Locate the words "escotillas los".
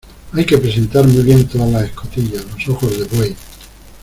1.83-2.69